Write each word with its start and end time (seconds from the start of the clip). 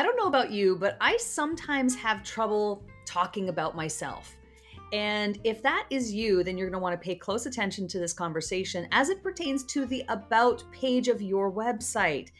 I 0.00 0.02
don't 0.02 0.16
know 0.16 0.28
about 0.28 0.50
you, 0.50 0.76
but 0.76 0.96
I 0.98 1.18
sometimes 1.18 1.94
have 1.96 2.22
trouble 2.22 2.82
talking 3.04 3.50
about 3.50 3.76
myself. 3.76 4.34
And 4.94 5.38
if 5.44 5.62
that 5.62 5.84
is 5.90 6.10
you, 6.10 6.42
then 6.42 6.56
you're 6.56 6.70
going 6.70 6.80
to 6.80 6.82
want 6.82 6.98
to 6.98 7.04
pay 7.04 7.14
close 7.14 7.44
attention 7.44 7.86
to 7.88 7.98
this 7.98 8.14
conversation 8.14 8.88
as 8.92 9.10
it 9.10 9.22
pertains 9.22 9.62
to 9.64 9.84
the 9.84 10.02
About 10.08 10.64
page 10.72 11.08
of 11.08 11.20
your 11.20 11.52
website. 11.52 12.30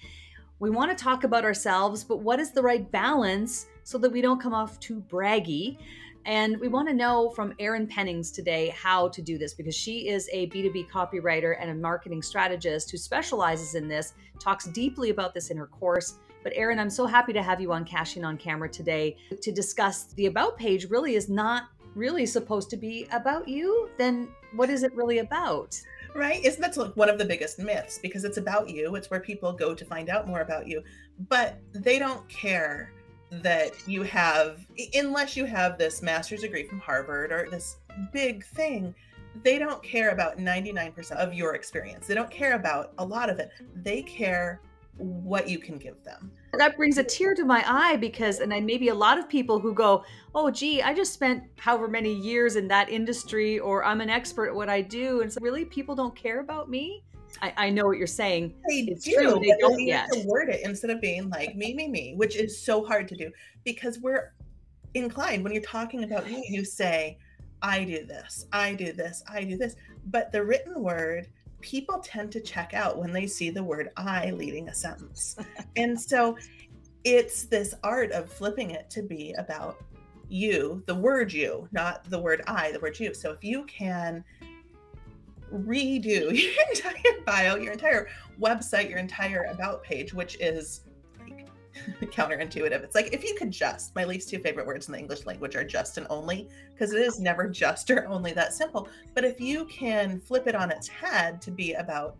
We 0.58 0.70
want 0.70 0.96
to 0.96 1.04
talk 1.04 1.24
about 1.24 1.44
ourselves, 1.44 2.02
but 2.02 2.20
what 2.20 2.40
is 2.40 2.50
the 2.50 2.62
right 2.62 2.90
balance 2.90 3.66
so 3.84 3.98
that 3.98 4.10
we 4.10 4.22
don't 4.22 4.40
come 4.40 4.54
off 4.54 4.80
too 4.80 5.04
braggy? 5.10 5.76
And 6.24 6.58
we 6.60 6.68
want 6.68 6.88
to 6.88 6.94
know 6.94 7.28
from 7.28 7.52
Erin 7.58 7.86
Pennings 7.86 8.30
today 8.30 8.70
how 8.70 9.08
to 9.08 9.20
do 9.20 9.36
this 9.36 9.52
because 9.52 9.74
she 9.74 10.08
is 10.08 10.30
a 10.32 10.48
B2B 10.48 10.88
copywriter 10.88 11.56
and 11.60 11.68
a 11.68 11.74
marketing 11.74 12.22
strategist 12.22 12.90
who 12.90 12.96
specializes 12.96 13.74
in 13.74 13.86
this, 13.86 14.14
talks 14.38 14.64
deeply 14.68 15.10
about 15.10 15.34
this 15.34 15.50
in 15.50 15.58
her 15.58 15.66
course. 15.66 16.20
But 16.42 16.52
Erin, 16.56 16.78
I'm 16.78 16.90
so 16.90 17.06
happy 17.06 17.32
to 17.32 17.42
have 17.42 17.60
you 17.60 17.72
on 17.72 17.84
Cash 17.84 18.16
In 18.16 18.24
on 18.24 18.36
Camera 18.36 18.68
today 18.68 19.16
to 19.42 19.52
discuss 19.52 20.04
the 20.14 20.26
About 20.26 20.56
page 20.56 20.88
really 20.88 21.14
is 21.14 21.28
not 21.28 21.64
really 21.94 22.26
supposed 22.26 22.70
to 22.70 22.76
be 22.76 23.06
about 23.12 23.48
you. 23.48 23.90
Then 23.98 24.28
what 24.54 24.70
is 24.70 24.82
it 24.82 24.94
really 24.94 25.18
about? 25.18 25.78
Right? 26.14 26.44
Isn't 26.44 26.60
that 26.60 26.96
one 26.96 27.08
of 27.08 27.18
the 27.18 27.24
biggest 27.24 27.58
myths 27.58 27.98
because 27.98 28.24
it's 28.24 28.36
about 28.36 28.68
you, 28.68 28.94
it's 28.96 29.10
where 29.10 29.20
people 29.20 29.52
go 29.52 29.74
to 29.74 29.84
find 29.84 30.08
out 30.08 30.26
more 30.26 30.40
about 30.40 30.66
you, 30.66 30.82
but 31.28 31.58
they 31.72 31.98
don't 31.98 32.26
care 32.28 32.92
that 33.30 33.72
you 33.86 34.02
have, 34.02 34.66
unless 34.94 35.36
you 35.36 35.44
have 35.44 35.78
this 35.78 36.02
master's 36.02 36.40
degree 36.40 36.66
from 36.66 36.80
Harvard 36.80 37.30
or 37.30 37.48
this 37.48 37.76
big 38.12 38.44
thing, 38.44 38.94
they 39.44 39.58
don't 39.58 39.82
care 39.84 40.10
about 40.10 40.38
99% 40.38 41.12
of 41.12 41.32
your 41.32 41.54
experience. 41.54 42.08
They 42.08 42.14
don't 42.14 42.30
care 42.30 42.54
about 42.54 42.92
a 42.98 43.04
lot 43.04 43.30
of 43.30 43.38
it. 43.38 43.52
They 43.76 44.02
care 44.02 44.60
what 45.00 45.48
you 45.48 45.58
can 45.58 45.78
give 45.78 46.02
them. 46.04 46.30
That 46.54 46.76
brings 46.76 46.98
a 46.98 47.04
tear 47.04 47.34
to 47.34 47.44
my 47.44 47.64
eye 47.66 47.96
because, 47.96 48.40
and 48.40 48.50
then 48.50 48.66
maybe 48.66 48.88
a 48.88 48.94
lot 48.94 49.18
of 49.18 49.28
people 49.28 49.58
who 49.58 49.72
go, 49.72 50.04
oh, 50.34 50.50
gee, 50.50 50.82
I 50.82 50.94
just 50.94 51.12
spent 51.12 51.44
however 51.58 51.88
many 51.88 52.12
years 52.12 52.56
in 52.56 52.68
that 52.68 52.88
industry, 52.88 53.58
or 53.58 53.84
I'm 53.84 54.00
an 54.00 54.10
expert 54.10 54.48
at 54.48 54.54
what 54.54 54.68
I 54.68 54.82
do. 54.82 55.22
And 55.22 55.32
so, 55.32 55.38
really, 55.40 55.64
people 55.64 55.94
don't 55.94 56.14
care 56.14 56.40
about 56.40 56.68
me? 56.68 57.04
I, 57.40 57.52
I 57.56 57.70
know 57.70 57.86
what 57.86 57.98
you're 57.98 58.06
saying. 58.06 58.54
They 58.68 58.80
it's 58.88 59.04
do. 59.04 59.14
True, 59.14 59.40
they 59.40 59.54
don't 59.58 59.80
yet. 59.80 60.08
To 60.12 60.24
word 60.26 60.48
it 60.48 60.62
instead 60.64 60.90
of 60.90 61.00
being 61.00 61.28
like 61.30 61.54
me, 61.54 61.74
me, 61.74 61.88
me, 61.88 62.14
which 62.16 62.36
is 62.36 62.60
so 62.60 62.84
hard 62.84 63.08
to 63.08 63.16
do 63.16 63.30
because 63.64 63.98
we're 64.00 64.32
inclined 64.94 65.44
when 65.44 65.52
you're 65.52 65.62
talking 65.62 66.04
about 66.04 66.28
you, 66.28 66.42
you 66.48 66.64
say, 66.64 67.18
I 67.62 67.84
do 67.84 68.04
this, 68.06 68.46
I 68.52 68.74
do 68.74 68.92
this, 68.92 69.22
I 69.30 69.44
do 69.44 69.56
this. 69.56 69.76
But 70.06 70.32
the 70.32 70.44
written 70.44 70.82
word, 70.82 71.28
people 71.60 71.98
tend 71.98 72.32
to 72.32 72.40
check 72.40 72.74
out 72.74 72.98
when 72.98 73.12
they 73.12 73.26
see 73.26 73.50
the 73.50 73.62
word 73.62 73.90
I 73.96 74.30
leading 74.30 74.68
a 74.68 74.74
sentence. 74.74 75.36
and 75.76 76.00
so 76.00 76.36
it's 77.04 77.44
this 77.44 77.74
art 77.82 78.12
of 78.12 78.30
flipping 78.30 78.70
it 78.70 78.90
to 78.90 79.02
be 79.02 79.32
about 79.38 79.82
you, 80.28 80.82
the 80.86 80.94
word 80.94 81.32
you, 81.32 81.68
not 81.72 82.08
the 82.08 82.18
word 82.18 82.42
I, 82.46 82.72
the 82.72 82.80
word 82.80 82.98
you. 82.98 83.14
So 83.14 83.32
if 83.32 83.42
you 83.42 83.64
can 83.64 84.24
redo 85.52 86.30
your 86.42 86.52
entire 86.70 87.24
bio, 87.24 87.56
your 87.56 87.72
entire 87.72 88.08
website, 88.40 88.88
your 88.88 88.98
entire 88.98 89.44
about 89.44 89.82
page, 89.82 90.14
which 90.14 90.36
is 90.40 90.82
counterintuitive. 92.02 92.82
It's 92.82 92.94
like 92.94 93.12
if 93.12 93.24
you 93.24 93.34
could 93.34 93.50
just, 93.50 93.94
my 93.94 94.04
least 94.04 94.28
two 94.28 94.38
favorite 94.38 94.66
words 94.66 94.88
in 94.88 94.92
the 94.92 94.98
English 94.98 95.26
language 95.26 95.56
are 95.56 95.64
just 95.64 95.98
and 95.98 96.06
only, 96.10 96.48
because 96.72 96.92
it 96.92 97.00
is 97.00 97.20
never 97.20 97.48
just 97.50 97.90
or 97.90 98.06
only 98.06 98.32
that 98.32 98.52
simple. 98.52 98.88
But 99.14 99.24
if 99.24 99.40
you 99.40 99.64
can 99.66 100.20
flip 100.20 100.46
it 100.46 100.54
on 100.54 100.70
its 100.70 100.88
head 100.88 101.40
to 101.42 101.50
be 101.50 101.74
about 101.74 102.16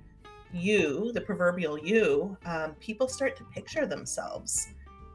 you, 0.53 1.13
the 1.13 1.21
proverbial 1.21 1.79
you, 1.79 2.37
um, 2.45 2.75
people 2.81 3.09
start 3.09 3.37
to 3.37 3.45
picture 3.45 3.87
themselves 3.87 4.69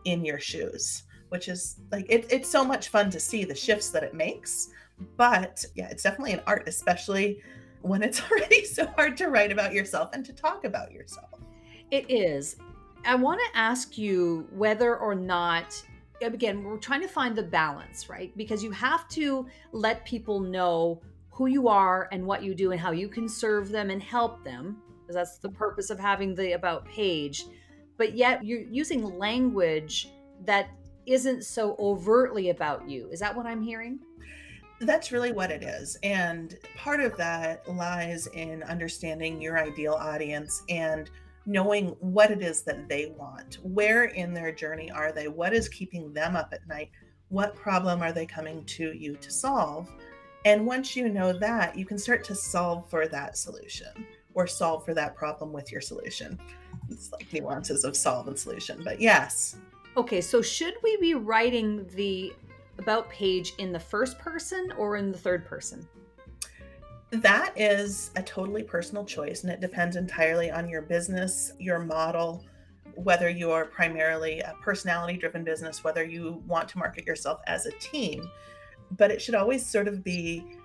in 0.06 0.24
your 0.24 0.40
shoes, 0.40 1.03
which 1.30 1.48
is 1.48 1.78
like 1.92 2.06
it, 2.09 2.25
it's 2.30 2.50
so 2.50 2.64
much 2.64 2.90
fun 2.90 3.09
to 3.09 3.19
see 3.19 3.44
the 3.44 3.56
shifts 3.56 3.90
that 3.90 4.03
it 4.03 4.14
makes. 4.14 4.69
But 5.18 5.66
yeah, 5.75 5.90
it's 5.90 6.03
definitely 6.03 6.34
an 6.34 6.42
art, 6.48 6.68
especially 6.68 7.42
when 7.81 8.02
it's 8.02 8.22
already 8.31 8.66
so 8.66 8.88
hard 8.96 9.18
to 9.18 9.28
write 9.28 9.52
about 9.52 9.74
yourself 9.74 10.09
and 10.14 10.25
to 10.25 10.34
talk 10.34 10.64
about 10.64 10.92
yourself. 10.92 11.40
It 11.92 12.09
is. 12.09 12.58
I 13.06 13.14
want 13.14 13.40
to 13.40 13.58
ask 13.58 13.98
you 13.98 14.48
whether 14.52 14.98
or 14.98 15.14
not, 15.14 15.82
again, 16.22 16.64
we're 16.64 16.78
trying 16.78 17.02
to 17.02 17.08
find 17.08 17.36
the 17.36 17.44
balance, 17.44 18.10
right? 18.10 18.36
Because 18.36 18.64
you 18.64 18.72
have 18.72 19.08
to 19.10 19.46
let 19.72 20.04
people 20.06 20.40
know 20.40 21.02
who 21.30 21.46
you 21.46 21.68
are 21.68 22.10
and 22.12 22.26
what 22.26 22.42
you 22.42 22.56
do 22.56 22.72
and 22.72 22.80
how 22.82 22.92
you 22.92 23.08
can 23.08 23.30
serve 23.30 23.70
them 23.70 23.92
and 23.92 24.02
help 24.02 24.44
them, 24.44 24.82
because 25.02 25.16
that's 25.16 25.38
the 25.38 25.50
purpose 25.50 25.92
of 25.92 26.00
having 26.00 26.34
the 26.34 26.54
About 26.54 26.86
page. 26.86 27.46
But 27.98 28.16
yet 28.16 28.44
you're 28.44 28.62
using 28.62 29.04
language 29.04 30.10
that 30.46 30.70
isn't 31.06 31.44
so 31.44 31.76
overtly 31.78 32.50
about 32.50 32.90
you. 32.90 33.08
Is 33.12 33.20
that 33.20 33.36
what 33.36 33.46
I'm 33.46 33.62
hearing? 33.62 34.00
That's 34.82 35.12
really 35.12 35.32
what 35.32 35.52
it 35.52 35.62
is. 35.62 35.98
And 36.02 36.58
part 36.76 37.00
of 37.00 37.16
that 37.18 37.70
lies 37.72 38.28
in 38.28 38.64
understanding 38.64 39.40
your 39.40 39.60
ideal 39.60 39.94
audience 39.94 40.64
and 40.70 41.10
knowing 41.45 41.89
what 42.00 42.31
it 42.31 42.41
is 42.41 42.61
that 42.63 42.88
they 42.89 43.13
want. 43.17 43.59
Where 43.63 44.06
in 44.06 44.33
their 44.33 44.51
journey 44.51 44.89
are 44.91 45.11
they? 45.11 45.28
What 45.28 45.53
is 45.53 45.69
keeping 45.69 46.13
them 46.13 46.35
up 46.35 46.50
at 46.51 46.67
night? 46.67 46.91
What 47.29 47.56
problem 47.56 48.01
are 48.01 48.11
they 48.11 48.25
coming 48.25 48.63
to 48.66 48.91
you 48.94 49.16
to 49.17 49.31
solve? 49.31 49.91
And 50.45 50.66
once 50.66 50.95
you 50.95 51.09
know 51.09 51.33
that, 51.33 51.75
you 51.75 51.85
can 51.85 51.97
start 51.97 52.23
to 52.25 52.35
solve 52.35 52.89
for 52.89 53.07
that 53.07 53.38
solution 53.38 54.06
or 54.33 54.45
solve 54.45 54.85
for 54.85 54.94
that 54.94 55.16
problem 55.16 55.51
with 55.51 55.72
your 55.72 55.81
solution. 55.81 56.39
It's 56.89 57.11
like 57.11 57.31
nuances 57.33 57.83
of 57.83 57.95
solve 57.95 58.27
and 58.27 58.38
solution, 58.38 58.81
but 58.83 59.01
yes. 59.01 59.57
Okay, 59.97 60.22
so 60.22 60.41
should 60.41 60.75
we 60.83 60.97
be 60.97 61.16
writing 61.16 61.88
the 61.95 62.33
about 62.77 63.09
page 63.09 63.53
in 63.57 63.72
the 63.72 63.79
first 63.79 64.19
person 64.19 64.72
or 64.77 64.97
in 64.97 65.12
the 65.12 65.17
third 65.17 65.45
person? 65.45 65.88
That 67.12 67.54
is 67.56 68.12
a 68.16 68.24
totally 68.24 68.64
personal 68.64 69.06
choice, 69.06 69.44
and 69.44 69.52
it 69.52 69.62
depends 69.62 69.96
entirely 69.96 70.52
on 70.52 70.68
your 70.68 70.82
business, 70.82 71.54
your 71.60 71.80
model, 71.80 72.44
whether 72.96 73.30
you 73.30 73.52
are 73.52 73.66
primarily 73.66 74.40
a 74.40 74.56
personality 74.62 75.18
driven 75.18 75.44
business, 75.44 75.84
whether 75.84 76.04
you 76.04 76.42
want 76.48 76.68
to 76.70 76.78
market 76.78 77.06
yourself 77.06 77.42
as 77.48 77.66
a 77.66 77.72
team. 77.74 78.30
But 78.92 79.12
it 79.12 79.22
should 79.22 79.36
always 79.36 79.66
sort 79.66 79.88
of 79.88 80.04
be, 80.04 80.58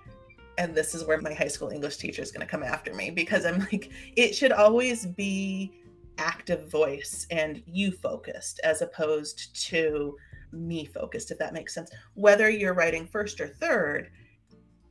and 0.57 0.73
this 0.73 0.95
is 0.95 1.05
where 1.05 1.21
my 1.21 1.33
high 1.33 1.47
school 1.47 1.69
English 1.69 1.97
teacher 1.97 2.21
is 2.21 2.31
going 2.31 2.45
to 2.45 2.51
come 2.51 2.63
after 2.63 2.93
me 2.93 3.11
because 3.11 3.45
I'm 3.45 3.59
like, 3.71 3.91
it 4.15 4.35
should 4.35 4.51
always 4.51 5.05
be 5.05 5.73
active 6.17 6.69
voice 6.69 7.25
and 7.31 7.63
you 7.65 7.91
focused 7.91 8.59
as 8.63 8.81
opposed 8.81 9.55
to 9.67 10.15
me 10.51 10.85
focused, 10.85 11.31
if 11.31 11.37
that 11.39 11.53
makes 11.53 11.73
sense. 11.73 11.91
Whether 12.13 12.49
you're 12.49 12.73
writing 12.73 13.07
first 13.07 13.39
or 13.39 13.47
third, 13.47 14.11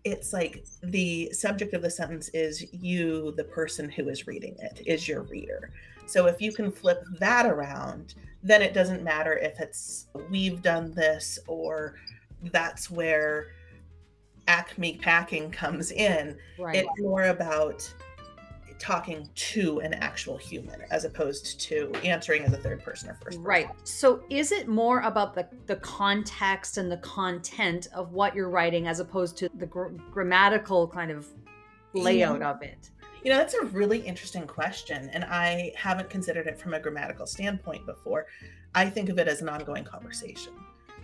it's 0.05 0.33
like 0.33 0.65
the 0.83 1.31
subject 1.33 1.75
of 1.75 1.83
the 1.83 1.91
sentence 1.91 2.29
is 2.31 2.73
you, 2.73 3.33
the 3.37 3.45
person 3.45 3.91
who 3.91 4.09
is 4.09 4.27
reading 4.27 4.57
it, 4.61 4.83
is 4.87 5.07
your 5.07 5.23
reader. 5.23 5.71
So 6.07 6.27
if 6.27 6.41
you 6.41 6.53
can 6.53 6.73
flip 6.73 7.03
that 7.19 7.47
around, 7.47 8.15
then 8.43 8.63
it 8.63 8.75
doesn't 8.75 9.03
matter 9.03 9.37
if 9.37 9.61
it's 9.61 10.07
we've 10.31 10.63
done 10.63 10.93
this 10.93 11.39
or 11.47 11.97
that's 12.45 12.91
where 12.91 13.53
Acme 14.49 14.97
packing 14.97 15.51
comes 15.51 15.93
in. 15.93 16.37
Right. 16.59 16.77
It's 16.77 17.01
more 17.01 17.25
about 17.25 17.93
talking 18.81 19.29
to 19.35 19.79
an 19.81 19.93
actual 19.95 20.39
human 20.39 20.81
as 20.91 21.05
opposed 21.05 21.61
to 21.61 21.93
answering 22.03 22.43
as 22.43 22.53
a 22.53 22.57
third 22.57 22.83
person 22.83 23.11
or 23.11 23.15
first 23.15 23.25
person. 23.25 23.43
Right. 23.43 23.69
So 23.85 24.25
is 24.31 24.53
it 24.53 24.67
more 24.67 25.01
about 25.01 25.35
the 25.35 25.47
the 25.67 25.77
context 25.77 26.79
and 26.79 26.91
the 26.91 26.97
content 26.97 27.89
of 27.95 28.13
what 28.13 28.35
you're 28.35 28.49
writing 28.49 28.89
as 28.89 28.99
opposed 28.99 29.37
to 29.39 29.51
the 29.55 29.67
gr- 29.67 29.89
grammatical 30.11 30.89
kind 30.89 31.11
of 31.11 31.29
layout 31.93 32.41
yeah. 32.41 32.51
of 32.51 32.63
it? 32.63 32.91
You 33.23 33.31
know, 33.31 33.37
that's 33.37 33.53
a 33.53 33.67
really 33.67 33.99
interesting 33.99 34.47
question 34.47 35.11
and 35.13 35.25
I 35.25 35.73
haven't 35.77 36.09
considered 36.09 36.47
it 36.47 36.59
from 36.59 36.73
a 36.73 36.81
grammatical 36.81 37.27
standpoint 37.27 37.85
before. 37.85 38.27
I 38.75 38.89
think 38.89 39.11
of 39.11 39.19
it 39.19 39.29
as 39.29 39.43
an 39.43 39.51
ongoing 39.51 39.85
conversation. 39.85 40.55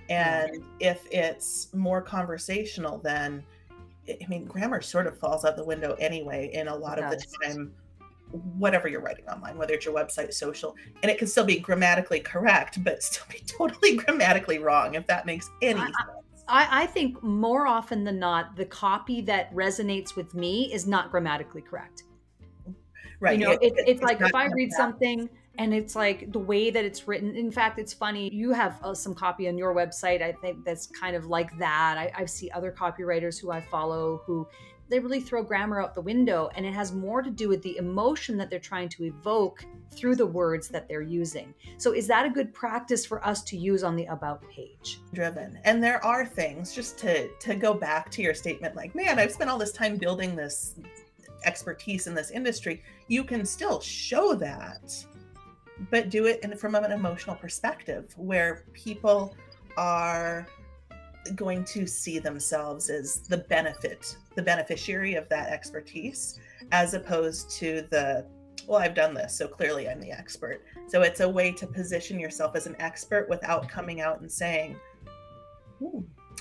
And 0.08 0.62
if 0.80 1.06
it's 1.10 1.68
more 1.74 2.00
conversational 2.00 2.98
then 2.98 3.44
I 4.08 4.26
mean, 4.28 4.44
grammar 4.44 4.80
sort 4.82 5.06
of 5.06 5.18
falls 5.18 5.44
out 5.44 5.56
the 5.56 5.64
window 5.64 5.96
anyway 5.98 6.50
in 6.52 6.68
a 6.68 6.74
lot 6.74 6.98
of 6.98 7.10
the 7.10 7.24
time, 7.42 7.72
whatever 8.30 8.88
you're 8.88 9.00
writing 9.00 9.26
online, 9.28 9.56
whether 9.56 9.74
it's 9.74 9.84
your 9.84 9.94
website, 9.94 10.32
social, 10.32 10.76
and 11.02 11.10
it 11.10 11.18
can 11.18 11.26
still 11.26 11.44
be 11.44 11.58
grammatically 11.58 12.20
correct, 12.20 12.82
but 12.84 13.02
still 13.02 13.26
be 13.30 13.40
totally 13.46 13.96
grammatically 13.96 14.58
wrong, 14.58 14.94
if 14.94 15.06
that 15.06 15.26
makes 15.26 15.50
any 15.62 15.80
I, 15.80 15.84
sense. 15.84 15.96
I, 16.48 16.82
I 16.82 16.86
think 16.86 17.22
more 17.22 17.66
often 17.66 18.04
than 18.04 18.18
not, 18.18 18.56
the 18.56 18.66
copy 18.66 19.20
that 19.22 19.52
resonates 19.54 20.14
with 20.14 20.34
me 20.34 20.72
is 20.72 20.86
not 20.86 21.10
grammatically 21.10 21.62
correct. 21.62 22.04
Right. 23.18 23.38
You 23.38 23.46
know, 23.46 23.52
it, 23.52 23.62
it, 23.62 23.72
it's, 23.76 23.90
it's, 23.90 24.02
like 24.02 24.20
if 24.20 24.34
I 24.34 24.46
read 24.46 24.70
something 24.72 25.28
and 25.58 25.74
it's 25.74 25.96
like 25.96 26.30
the 26.32 26.38
way 26.38 26.70
that 26.70 26.84
it's 26.84 27.08
written 27.08 27.34
in 27.36 27.50
fact 27.50 27.78
it's 27.78 27.92
funny 27.92 28.32
you 28.32 28.52
have 28.52 28.78
uh, 28.82 28.94
some 28.94 29.14
copy 29.14 29.48
on 29.48 29.56
your 29.56 29.74
website 29.74 30.22
i 30.22 30.32
think 30.32 30.64
that's 30.64 30.86
kind 30.86 31.16
of 31.16 31.26
like 31.26 31.56
that 31.58 31.96
I, 31.98 32.22
I 32.22 32.24
see 32.26 32.50
other 32.50 32.72
copywriters 32.72 33.40
who 33.40 33.50
i 33.50 33.60
follow 33.60 34.22
who 34.26 34.46
they 34.88 34.98
really 34.98 35.20
throw 35.20 35.42
grammar 35.42 35.82
out 35.82 35.94
the 35.94 36.00
window 36.00 36.48
and 36.54 36.64
it 36.64 36.72
has 36.72 36.92
more 36.92 37.22
to 37.22 37.30
do 37.30 37.48
with 37.48 37.62
the 37.62 37.76
emotion 37.76 38.36
that 38.38 38.50
they're 38.50 38.58
trying 38.58 38.88
to 38.90 39.04
evoke 39.04 39.64
through 39.90 40.16
the 40.16 40.26
words 40.26 40.68
that 40.68 40.88
they're 40.88 41.02
using. 41.02 41.54
So 41.78 41.92
is 41.92 42.06
that 42.06 42.26
a 42.26 42.30
good 42.30 42.52
practice 42.54 43.04
for 43.04 43.24
us 43.26 43.42
to 43.44 43.56
use 43.56 43.82
on 43.82 43.96
the 43.96 44.04
about 44.06 44.48
page? 44.48 45.00
Driven. 45.12 45.58
And 45.64 45.82
there 45.82 46.04
are 46.04 46.24
things 46.24 46.74
just 46.74 46.98
to 46.98 47.28
to 47.28 47.54
go 47.54 47.74
back 47.74 48.10
to 48.12 48.22
your 48.22 48.34
statement 48.34 48.76
like, 48.76 48.94
man, 48.94 49.18
I've 49.18 49.32
spent 49.32 49.50
all 49.50 49.58
this 49.58 49.72
time 49.72 49.96
building 49.96 50.36
this 50.36 50.76
expertise 51.44 52.06
in 52.06 52.14
this 52.14 52.30
industry. 52.30 52.82
You 53.08 53.24
can 53.24 53.44
still 53.44 53.80
show 53.80 54.34
that, 54.34 54.94
but 55.90 56.10
do 56.10 56.26
it 56.26 56.40
in, 56.42 56.56
from 56.56 56.74
an 56.74 56.92
emotional 56.92 57.36
perspective 57.36 58.12
where 58.16 58.64
people 58.72 59.36
are 59.76 60.46
going 61.34 61.64
to 61.64 61.86
see 61.86 62.18
themselves 62.18 62.88
as 62.88 63.20
the 63.20 63.38
benefit, 63.38 64.16
the 64.34 64.42
beneficiary 64.42 65.14
of 65.14 65.28
that 65.28 65.50
expertise, 65.50 66.38
as 66.72 66.94
opposed 66.94 67.50
to 67.50 67.86
the, 67.90 68.24
well, 68.66 68.78
I've 68.78 68.94
done 68.94 69.14
this, 69.14 69.36
so 69.36 69.48
clearly 69.48 69.88
I'm 69.88 70.00
the 70.00 70.12
expert. 70.12 70.62
So 70.88 71.02
it's 71.02 71.20
a 71.20 71.28
way 71.28 71.52
to 71.52 71.66
position 71.66 72.18
yourself 72.18 72.56
as 72.56 72.66
an 72.66 72.76
expert 72.78 73.28
without 73.28 73.68
coming 73.68 74.00
out 74.00 74.20
and 74.20 74.30
saying, 74.30 74.76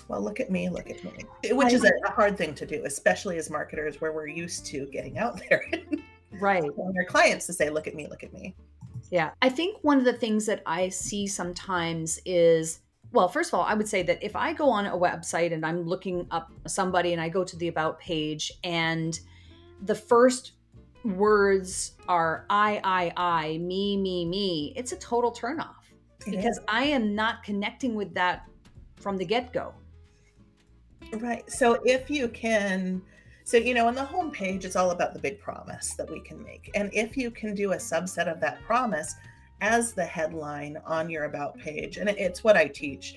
well, 0.07 0.21
look 0.21 0.39
at 0.39 0.51
me, 0.51 0.69
look 0.69 0.89
at 0.89 1.03
me, 1.03 1.13
which 1.51 1.73
is 1.73 1.83
a 1.83 2.11
hard 2.11 2.37
thing 2.37 2.53
to 2.55 2.65
do, 2.65 2.83
especially 2.85 3.37
as 3.37 3.49
marketers 3.49 3.99
where 4.01 4.11
we're 4.11 4.27
used 4.27 4.65
to 4.67 4.85
getting 4.87 5.17
out 5.17 5.41
there. 5.49 5.65
right. 6.39 6.61
Telling 6.61 6.97
our 6.97 7.05
clients 7.05 7.45
to 7.47 7.53
say, 7.53 7.69
look 7.69 7.87
at 7.87 7.95
me, 7.95 8.07
look 8.07 8.23
at 8.23 8.31
me. 8.33 8.55
Yeah. 9.11 9.31
I 9.41 9.49
think 9.49 9.77
one 9.81 9.97
of 9.97 10.05
the 10.05 10.13
things 10.13 10.45
that 10.47 10.61
I 10.65 10.89
see 10.89 11.27
sometimes 11.27 12.19
is 12.25 12.79
well, 13.11 13.29
first 13.29 13.53
of 13.53 13.59
all, 13.59 13.65
I 13.65 13.73
would 13.73 13.87
say 13.87 14.03
that 14.03 14.21
if 14.21 14.35
I 14.35 14.51
go 14.51 14.69
on 14.69 14.87
a 14.87 14.97
website 14.97 15.53
and 15.53 15.65
I'm 15.65 15.83
looking 15.83 16.27
up 16.31 16.51
somebody 16.67 17.13
and 17.13 17.21
I 17.21 17.29
go 17.29 17.45
to 17.45 17.55
the 17.55 17.69
about 17.69 17.97
page 17.99 18.51
and 18.63 19.17
the 19.83 19.95
first 19.95 20.53
words 21.05 21.93
are 22.09 22.45
I, 22.49 22.81
I, 22.83 23.13
I, 23.15 23.57
me, 23.59 23.95
me, 23.95 24.25
me, 24.25 24.73
it's 24.75 24.91
a 24.91 24.97
total 24.97 25.31
turnoff 25.31 25.75
because 26.25 26.59
I 26.67 26.85
am 26.85 27.15
not 27.15 27.43
connecting 27.43 27.95
with 27.95 28.13
that 28.15 28.49
from 28.97 29.17
the 29.17 29.25
get 29.25 29.53
go. 29.53 29.73
Right. 31.13 31.49
So 31.49 31.79
if 31.85 32.09
you 32.09 32.27
can, 32.27 33.01
so, 33.45 33.57
you 33.57 33.73
know, 33.73 33.87
on 33.87 33.95
the 33.95 34.01
homepage, 34.01 34.65
it's 34.65 34.75
all 34.75 34.91
about 34.91 35.13
the 35.13 35.19
big 35.19 35.39
promise 35.39 35.93
that 35.93 36.09
we 36.09 36.19
can 36.19 36.43
make. 36.43 36.69
And 36.75 36.89
if 36.93 37.15
you 37.15 37.31
can 37.31 37.55
do 37.55 37.71
a 37.71 37.77
subset 37.77 38.27
of 38.27 38.41
that 38.41 38.61
promise, 38.63 39.15
as 39.61 39.93
the 39.93 40.03
headline 40.03 40.81
on 40.85 41.09
your 41.09 41.23
about 41.23 41.57
page 41.57 41.95
and 41.95 42.09
it's 42.09 42.43
what 42.43 42.57
i 42.57 42.67
teach 42.67 43.15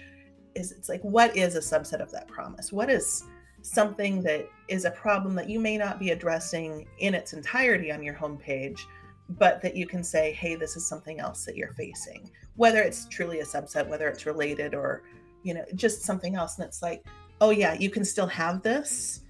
is 0.54 0.72
it's 0.72 0.88
like 0.88 1.02
what 1.02 1.36
is 1.36 1.56
a 1.56 1.60
subset 1.60 2.00
of 2.00 2.10
that 2.10 2.28
promise? 2.28 2.72
What 2.72 2.90
is 2.90 3.24
something 3.62 4.22
that 4.22 4.48
is 4.68 4.84
a 4.84 4.90
problem 4.90 5.34
that 5.34 5.48
you 5.48 5.58
may 5.60 5.76
not 5.76 5.98
be 5.98 6.10
addressing 6.10 6.86
in 6.98 7.14
its 7.14 7.32
entirety 7.32 7.90
on 7.90 8.02
your 8.02 8.14
homepage 8.14 8.80
but 9.30 9.60
that 9.62 9.76
you 9.76 9.86
can 9.86 10.02
say 10.02 10.32
hey 10.32 10.54
this 10.54 10.76
is 10.76 10.86
something 10.86 11.20
else 11.20 11.44
that 11.44 11.56
you're 11.56 11.72
facing. 11.72 12.30
Whether 12.56 12.82
it's 12.82 13.06
truly 13.06 13.40
a 13.40 13.44
subset 13.44 13.86
whether 13.86 14.08
it's 14.08 14.26
related 14.26 14.74
or 14.74 15.02
you 15.42 15.54
know 15.54 15.64
just 15.74 16.02
something 16.02 16.34
else. 16.34 16.58
And 16.58 16.66
it's 16.66 16.82
like 16.82 17.04
oh 17.40 17.50
yeah 17.50 17.74
you 17.74 17.90
can 17.90 18.04
still 18.04 18.26
have 18.26 18.62
this 18.62 19.22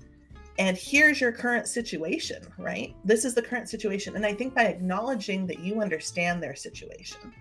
and 0.58 0.76
here's 0.76 1.20
your 1.20 1.30
current 1.30 1.68
situation, 1.68 2.42
right? 2.58 2.94
This 3.04 3.24
is 3.24 3.34
the 3.34 3.42
current 3.42 3.68
situation. 3.68 4.16
And 4.16 4.26
I 4.26 4.34
think 4.34 4.54
by 4.54 4.64
acknowledging 4.64 5.46
that 5.46 5.60
you 5.60 5.80
understand 5.80 6.42
their 6.42 6.56
situation 6.56 7.32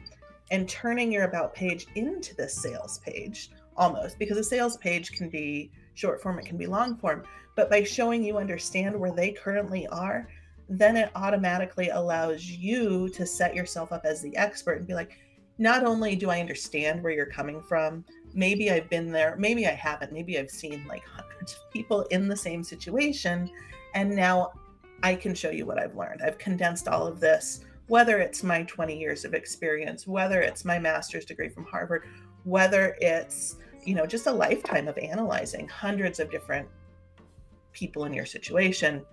and 0.51 0.69
turning 0.69 1.11
your 1.11 1.23
about 1.23 1.55
page 1.55 1.87
into 1.95 2.35
the 2.35 2.47
sales 2.47 2.99
page 2.99 3.49
almost, 3.75 4.19
because 4.19 4.37
a 4.37 4.43
sales 4.43 4.77
page 4.77 5.11
can 5.11 5.29
be 5.29 5.71
short 5.95 6.21
form, 6.21 6.37
it 6.37 6.45
can 6.45 6.57
be 6.57 6.67
long 6.67 6.95
form, 6.95 7.23
but 7.55 7.71
by 7.71 7.83
showing 7.83 8.23
you 8.23 8.37
understand 8.37 8.97
where 8.97 9.11
they 9.11 9.31
currently 9.31 9.87
are, 9.87 10.29
then 10.69 10.95
it 10.95 11.11
automatically 11.15 11.89
allows 11.89 12.43
you 12.43 13.09
to 13.09 13.25
set 13.25 13.55
yourself 13.55 13.91
up 13.91 14.05
as 14.05 14.21
the 14.21 14.35
expert 14.37 14.77
and 14.77 14.87
be 14.87 14.93
like, 14.93 15.17
not 15.57 15.83
only 15.83 16.15
do 16.15 16.29
I 16.29 16.39
understand 16.39 17.01
where 17.01 17.13
you're 17.13 17.25
coming 17.25 17.63
from, 17.63 18.05
maybe 18.35 18.69
I've 18.69 18.89
been 18.89 19.11
there, 19.11 19.35
maybe 19.39 19.65
I 19.65 19.71
haven't, 19.71 20.11
maybe 20.11 20.37
I've 20.37 20.51
seen 20.51 20.85
like 20.87 21.03
of 21.53 21.71
people 21.71 22.01
in 22.03 22.27
the 22.27 22.35
same 22.35 22.63
situation. 22.63 23.49
And 23.93 24.15
now 24.15 24.51
I 25.03 25.15
can 25.15 25.33
show 25.33 25.49
you 25.49 25.65
what 25.65 25.79
I've 25.79 25.95
learned. 25.95 26.21
I've 26.23 26.37
condensed 26.37 26.87
all 26.87 27.07
of 27.07 27.19
this, 27.19 27.65
whether 27.87 28.19
it's 28.19 28.43
my 28.43 28.63
20 28.63 28.97
years 28.97 29.25
of 29.25 29.33
experience, 29.33 30.07
whether 30.07 30.41
it's 30.41 30.65
my 30.65 30.79
master's 30.79 31.25
degree 31.25 31.49
from 31.49 31.65
Harvard, 31.65 32.05
whether 32.43 32.97
it's, 32.99 33.57
you 33.83 33.95
know, 33.95 34.05
just 34.05 34.27
a 34.27 34.31
lifetime 34.31 34.87
of 34.87 34.97
analyzing 34.97 35.67
hundreds 35.67 36.19
of 36.19 36.31
different 36.31 36.67
people 37.73 38.05
in 38.05 38.13
your 38.13 38.25
situation 38.25 39.05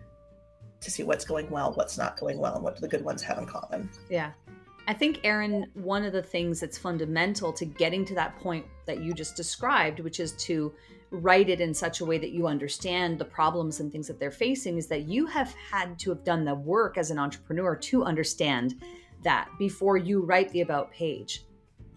to 0.80 0.90
see 0.90 1.02
what's 1.02 1.24
going 1.24 1.48
well, 1.50 1.72
what's 1.74 1.96
not 1.98 2.18
going 2.18 2.38
well, 2.38 2.54
and 2.54 2.62
what 2.62 2.74
do 2.74 2.80
the 2.80 2.88
good 2.88 3.04
ones 3.04 3.22
have 3.22 3.38
in 3.38 3.46
common. 3.46 3.88
Yeah. 4.10 4.32
I 4.86 4.92
think, 4.92 5.20
Erin, 5.24 5.66
one 5.74 6.04
of 6.04 6.12
the 6.12 6.22
things 6.22 6.60
that's 6.60 6.76
fundamental 6.76 7.52
to 7.54 7.64
getting 7.64 8.04
to 8.06 8.14
that 8.14 8.38
point 8.38 8.66
that 8.86 9.00
you 9.02 9.14
just 9.14 9.34
described, 9.34 10.00
which 10.00 10.20
is 10.20 10.32
to 10.32 10.72
write 11.10 11.48
it 11.48 11.60
in 11.60 11.72
such 11.72 12.00
a 12.00 12.04
way 12.04 12.18
that 12.18 12.32
you 12.32 12.46
understand 12.46 13.18
the 13.18 13.24
problems 13.24 13.80
and 13.80 13.90
things 13.90 14.06
that 14.08 14.18
they're 14.18 14.30
facing, 14.30 14.76
is 14.76 14.86
that 14.88 15.08
you 15.08 15.26
have 15.26 15.54
had 15.70 15.98
to 16.00 16.10
have 16.10 16.24
done 16.24 16.44
the 16.44 16.54
work 16.54 16.98
as 16.98 17.10
an 17.10 17.18
entrepreneur 17.18 17.74
to 17.76 18.04
understand 18.04 18.82
that 19.22 19.48
before 19.58 19.96
you 19.96 20.20
write 20.20 20.50
the 20.50 20.60
about 20.60 20.90
page. 20.92 21.44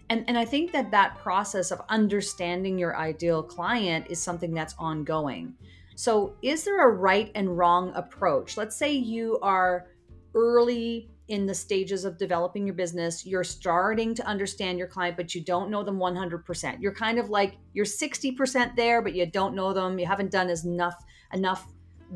And, 0.09 0.23
and 0.29 0.37
I 0.37 0.45
think 0.45 0.71
that 0.71 0.91
that 0.91 1.17
process 1.17 1.71
of 1.71 1.81
understanding 1.89 2.77
your 2.77 2.95
ideal 2.95 3.43
client 3.43 4.05
is 4.09 4.21
something 4.21 4.53
that's 4.53 4.75
ongoing. 4.79 5.53
So, 5.95 6.35
is 6.41 6.63
there 6.63 6.87
a 6.87 6.93
right 6.93 7.31
and 7.35 7.57
wrong 7.57 7.91
approach? 7.95 8.55
Let's 8.55 8.77
say 8.77 8.93
you 8.93 9.39
are 9.41 9.87
early 10.33 11.09
in 11.27 11.45
the 11.45 11.53
stages 11.53 12.05
of 12.05 12.17
developing 12.17 12.65
your 12.65 12.75
business. 12.75 13.25
You're 13.25 13.43
starting 13.43 14.15
to 14.15 14.25
understand 14.25 14.77
your 14.77 14.87
client, 14.87 15.17
but 15.17 15.35
you 15.35 15.43
don't 15.43 15.69
know 15.69 15.83
them 15.83 15.97
100%. 15.97 16.77
You're 16.79 16.93
kind 16.93 17.19
of 17.19 17.29
like 17.29 17.57
you're 17.73 17.85
60% 17.85 18.75
there, 18.75 19.01
but 19.01 19.13
you 19.13 19.25
don't 19.25 19.55
know 19.55 19.73
them. 19.73 19.99
You 19.99 20.05
haven't 20.05 20.31
done 20.31 20.49
as 20.49 20.65
enough 20.65 20.95
enough 21.33 21.67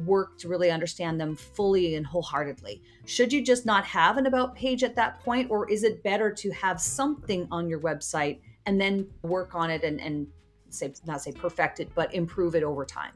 work 0.06 0.38
to 0.40 0.48
really 0.48 0.72
understand 0.72 1.20
them 1.20 1.36
fully 1.36 1.96
and 1.96 2.06
wholeheartedly. 2.06 2.82
Should 3.06 3.34
you 3.34 3.44
just 3.44 3.66
not 3.66 3.84
have 3.86 4.18
an 4.18 4.26
about 4.26 4.56
page 4.56 4.84
at 4.84 4.96
that 4.96 5.20
point, 5.20 5.52
or 5.52 5.70
is 5.70 5.84
it 5.84 6.02
better 6.04 6.32
to 6.32 6.52
have 6.52 6.80
something 6.80 7.48
on 7.52 7.68
your 7.68 7.82
website 7.82 8.40
and 8.66 8.80
then 8.80 9.08
work 9.24 9.54
on 9.54 9.70
it 9.70 9.84
and, 9.84 10.00
and 10.00 10.28
say 10.70 10.94
not 11.06 11.22
say 11.22 11.34
perfect 11.34 11.82
it, 11.82 11.90
but 11.94 12.14
improve 12.14 12.56
it 12.56 12.64
over 12.64 12.86
time? 12.86 13.12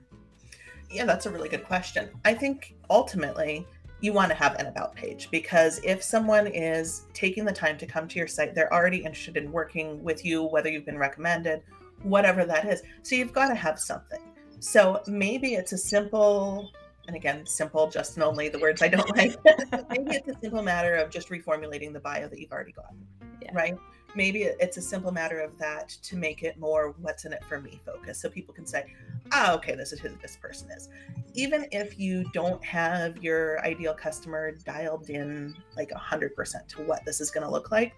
Yeah, 0.89 1.05
that's 1.05 1.25
a 1.25 1.29
really 1.29 1.49
good 1.49 1.63
question. 1.63 2.09
I 2.25 2.33
think 2.33 2.75
ultimately 2.89 3.65
you 4.05 4.13
want 4.13 4.29
to 4.29 4.35
have 4.35 4.53
an 4.55 4.67
about 4.67 4.95
page 4.95 5.29
because 5.31 5.79
if 5.83 6.03
someone 6.03 6.45
is 6.45 7.07
taking 7.13 7.43
the 7.43 7.51
time 7.51 7.75
to 7.79 7.87
come 7.87 8.07
to 8.07 8.19
your 8.19 8.27
site, 8.27 8.53
they're 8.53 8.71
already 8.71 8.97
interested 8.97 9.35
in 9.35 9.51
working 9.51 10.01
with 10.03 10.23
you, 10.23 10.43
whether 10.43 10.69
you've 10.69 10.85
been 10.85 10.99
recommended, 10.99 11.63
whatever 12.03 12.45
that 12.45 12.65
is. 12.65 12.83
So 13.01 13.15
you've 13.15 13.33
got 13.33 13.47
to 13.47 13.55
have 13.55 13.79
something. 13.79 14.21
So 14.59 15.01
maybe 15.07 15.55
it's 15.55 15.73
a 15.73 15.77
simple, 15.77 16.69
and 17.07 17.15
again, 17.15 17.47
simple, 17.47 17.89
just 17.89 18.15
and 18.15 18.23
only 18.23 18.47
the 18.47 18.59
words 18.59 18.83
I 18.83 18.89
don't 18.89 19.09
like. 19.17 19.35
maybe 19.89 20.17
it's 20.17 20.27
a 20.27 20.39
simple 20.39 20.61
matter 20.61 20.93
of 20.93 21.09
just 21.09 21.29
reformulating 21.29 21.91
the 21.91 21.99
bio 21.99 22.27
that 22.27 22.39
you've 22.39 22.51
already 22.51 22.73
got, 22.73 22.93
yeah. 23.41 23.51
right? 23.55 23.77
Maybe 24.15 24.43
it's 24.43 24.77
a 24.77 24.81
simple 24.81 25.11
matter 25.11 25.39
of 25.39 25.57
that 25.57 25.89
to 25.89 26.15
make 26.15 26.43
it 26.43 26.57
more 26.57 26.95
what's 27.01 27.25
in 27.25 27.33
it 27.33 27.43
for 27.47 27.59
me 27.59 27.81
focus. 27.85 28.21
So 28.21 28.29
people 28.29 28.53
can 28.53 28.65
say 28.65 28.93
oh 29.33 29.55
okay 29.55 29.75
this 29.75 29.91
is 29.91 29.99
who 29.99 30.09
this 30.21 30.37
person 30.37 30.69
is. 30.71 30.89
Even 31.33 31.67
if 31.71 31.99
you 31.99 32.25
don't 32.33 32.63
have 32.63 33.23
your 33.23 33.63
ideal 33.65 33.93
customer 33.93 34.51
dialed 34.51 35.09
in 35.09 35.55
like 35.75 35.91
100% 35.91 36.67
to 36.67 36.81
what 36.83 37.03
this 37.05 37.21
is 37.21 37.31
going 37.31 37.45
to 37.45 37.51
look 37.51 37.71
like 37.71 37.95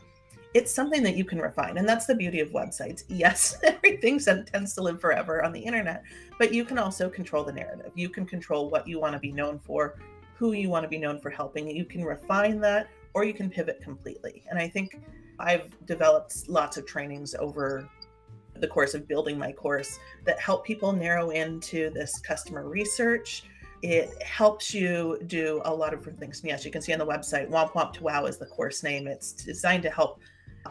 it's 0.53 0.73
something 0.73 1.03
that 1.03 1.15
you 1.15 1.25
can 1.25 1.39
refine 1.39 1.77
and 1.77 1.87
that's 1.87 2.05
the 2.05 2.15
beauty 2.15 2.39
of 2.39 2.49
websites. 2.49 3.03
Yes 3.09 3.57
everything 3.63 4.19
tends 4.19 4.73
to 4.75 4.81
live 4.81 4.99
forever 4.99 5.43
on 5.43 5.51
the 5.51 5.59
internet 5.59 6.03
but 6.39 6.53
you 6.53 6.65
can 6.65 6.77
also 6.77 7.09
control 7.09 7.43
the 7.43 7.53
narrative. 7.53 7.91
You 7.95 8.09
can 8.09 8.25
control 8.25 8.69
what 8.69 8.87
you 8.87 8.99
want 8.99 9.13
to 9.13 9.19
be 9.19 9.31
known 9.31 9.59
for 9.59 9.95
who 10.35 10.53
you 10.53 10.69
want 10.69 10.83
to 10.83 10.89
be 10.89 10.99
known 10.99 11.19
for 11.19 11.31
helping. 11.31 11.67
You 11.69 11.85
can 11.85 12.03
refine 12.03 12.59
that 12.61 12.87
or 13.13 13.23
you 13.23 13.33
can 13.33 13.49
pivot 13.49 13.81
completely. 13.81 14.43
And 14.49 14.59
i 14.59 14.67
think 14.67 14.99
I've 15.39 15.69
developed 15.85 16.49
lots 16.49 16.77
of 16.77 16.85
trainings 16.85 17.35
over 17.35 17.87
the 18.55 18.67
course 18.67 18.93
of 18.93 19.07
building 19.07 19.37
my 19.37 19.51
course 19.51 19.99
that 20.25 20.39
help 20.39 20.65
people 20.65 20.91
narrow 20.91 21.29
into 21.29 21.89
this 21.91 22.19
customer 22.19 22.67
research. 22.67 23.43
It 23.83 24.21
helps 24.23 24.73
you 24.73 25.19
do 25.27 25.61
a 25.65 25.73
lot 25.73 25.93
of 25.93 25.99
different 25.99 26.19
things. 26.19 26.39
And 26.39 26.49
yes, 26.49 26.65
you 26.65 26.71
can 26.71 26.81
see 26.81 26.93
on 26.93 26.99
the 26.99 27.05
website, 27.05 27.49
Womp 27.49 27.73
Womp 27.73 27.93
to 27.93 28.03
Wow 28.03 28.25
is 28.25 28.37
the 28.37 28.47
course 28.47 28.81
name. 28.81 29.07
It's 29.07 29.33
designed 29.33 29.83
to 29.83 29.91
help 29.91 30.19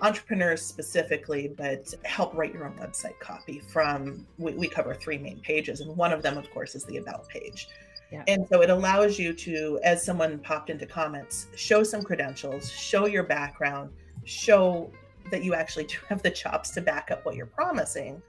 entrepreneurs 0.03 0.63
specifically, 0.63 1.55
but 1.57 1.95
help 2.05 2.35
write 2.35 2.53
your 2.53 2.67
own 2.67 2.75
website 2.75 3.19
copy 3.21 3.61
from, 3.61 4.27
we, 4.39 4.53
we 4.53 4.69
cover 4.69 4.93
three 4.93 5.19
main 5.19 5.39
pages. 5.41 5.81
And 5.81 5.97
one 5.97 6.13
of 6.13 6.23
them, 6.23 6.37
of 6.37 6.51
course, 6.51 6.75
is 6.75 6.85
the 6.85 6.97
About 6.97 7.29
page. 7.29 7.69
Yeah. 8.11 8.25
And 8.29 8.47
so 8.49 8.63
it 8.63 8.71
allows 8.71 9.19
you 9.19 9.33
to, 9.33 9.81
as 9.83 10.05
someone 10.05 10.39
popped 10.39 10.71
into 10.71 10.87
comments, 10.87 11.47
show 11.57 11.83
some 11.83 12.03
credentials, 12.03 12.71
show 12.71 13.07
your 13.07 13.25
background, 13.25 13.91
show 14.27 14.93
that 15.31 15.43
you 15.43 15.55
actually 15.55 15.85
do 15.85 15.97
have 16.09 16.23
the 16.23 16.31
chops 16.31 16.71
to 16.71 16.81
back 16.81 17.11
up 17.11 17.25
what 17.25 17.35
you're 17.35 17.47
promising 17.47 18.21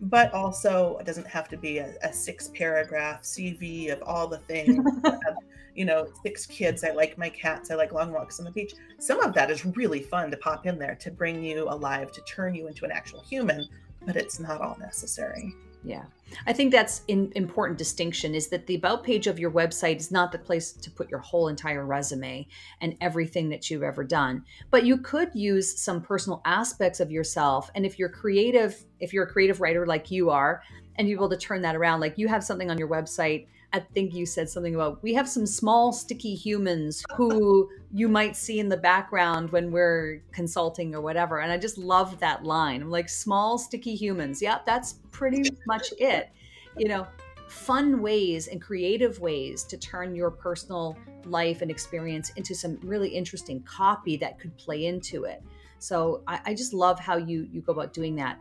but 0.00 0.32
also 0.34 0.98
it 0.98 1.06
doesn't 1.06 1.26
have 1.26 1.48
to 1.48 1.56
be 1.56 1.78
a, 1.78 1.94
a 2.02 2.12
six 2.12 2.48
paragraph 2.48 3.22
CV 3.22 3.92
of 3.92 4.02
all 4.02 4.28
the 4.28 4.38
things. 4.38 4.84
you 5.74 5.84
know, 5.84 6.08
six 6.22 6.46
kids. 6.46 6.84
I 6.84 6.90
like 6.90 7.18
my 7.18 7.28
cats. 7.28 7.70
I 7.70 7.74
like 7.74 7.92
long 7.92 8.12
walks 8.12 8.38
on 8.38 8.44
the 8.44 8.50
beach. 8.50 8.74
Some 8.98 9.20
of 9.20 9.34
that 9.34 9.50
is 9.50 9.64
really 9.64 10.00
fun 10.00 10.30
to 10.30 10.36
pop 10.38 10.66
in 10.66 10.78
there 10.78 10.96
to 10.96 11.10
bring 11.10 11.42
you 11.42 11.68
alive, 11.68 12.12
to 12.12 12.20
turn 12.22 12.54
you 12.54 12.66
into 12.66 12.84
an 12.84 12.90
actual 12.90 13.20
human, 13.20 13.66
but 14.04 14.16
it's 14.16 14.38
not 14.38 14.60
all 14.60 14.76
necessary. 14.78 15.54
Yeah. 15.86 16.02
I 16.48 16.52
think 16.52 16.72
that's 16.72 17.02
an 17.08 17.32
important 17.36 17.78
distinction 17.78 18.34
is 18.34 18.48
that 18.48 18.66
the 18.66 18.74
about 18.74 19.04
page 19.04 19.28
of 19.28 19.38
your 19.38 19.52
website 19.52 19.96
is 19.96 20.10
not 20.10 20.32
the 20.32 20.38
place 20.38 20.72
to 20.72 20.90
put 20.90 21.08
your 21.08 21.20
whole 21.20 21.46
entire 21.46 21.86
resume 21.86 22.48
and 22.80 22.96
everything 23.00 23.48
that 23.50 23.70
you've 23.70 23.84
ever 23.84 24.02
done. 24.02 24.44
But 24.72 24.84
you 24.84 24.98
could 24.98 25.30
use 25.34 25.80
some 25.80 26.02
personal 26.02 26.42
aspects 26.44 26.98
of 26.98 27.12
yourself. 27.12 27.70
And 27.76 27.86
if 27.86 28.00
you're 28.00 28.08
creative, 28.08 28.84
if 28.98 29.12
you're 29.12 29.24
a 29.24 29.32
creative 29.32 29.60
writer 29.60 29.86
like 29.86 30.10
you 30.10 30.30
are, 30.30 30.62
and 30.96 31.08
you're 31.08 31.18
able 31.18 31.28
to 31.28 31.36
turn 31.36 31.62
that 31.62 31.76
around, 31.76 32.00
like 32.00 32.18
you 32.18 32.26
have 32.26 32.42
something 32.42 32.70
on 32.70 32.78
your 32.78 32.88
website 32.88 33.46
I 33.72 33.80
think 33.80 34.14
you 34.14 34.26
said 34.26 34.48
something 34.48 34.74
about 34.74 35.02
we 35.02 35.12
have 35.14 35.28
some 35.28 35.46
small 35.46 35.92
sticky 35.92 36.34
humans 36.34 37.04
who 37.14 37.68
you 37.92 38.08
might 38.08 38.36
see 38.36 38.58
in 38.58 38.68
the 38.68 38.76
background 38.76 39.50
when 39.50 39.70
we're 39.70 40.22
consulting 40.32 40.94
or 40.94 41.00
whatever. 41.00 41.40
And 41.40 41.52
I 41.52 41.58
just 41.58 41.76
love 41.76 42.18
that 42.20 42.44
line. 42.44 42.82
I'm 42.82 42.90
like, 42.90 43.08
small 43.08 43.58
sticky 43.58 43.94
humans. 43.94 44.40
Yep, 44.40 44.66
that's 44.66 45.00
pretty 45.10 45.50
much 45.66 45.92
it. 45.98 46.30
You 46.78 46.88
know, 46.88 47.06
fun 47.48 48.00
ways 48.00 48.48
and 48.48 48.60
creative 48.60 49.20
ways 49.20 49.64
to 49.64 49.76
turn 49.76 50.14
your 50.14 50.30
personal 50.30 50.96
life 51.24 51.62
and 51.62 51.70
experience 51.70 52.30
into 52.36 52.54
some 52.54 52.78
really 52.82 53.08
interesting 53.08 53.62
copy 53.62 54.16
that 54.16 54.38
could 54.38 54.56
play 54.56 54.86
into 54.86 55.24
it. 55.24 55.42
So 55.78 56.22
I, 56.26 56.40
I 56.46 56.54
just 56.54 56.72
love 56.72 56.98
how 56.98 57.16
you 57.16 57.48
you 57.52 57.60
go 57.60 57.72
about 57.72 57.92
doing 57.92 58.16
that. 58.16 58.40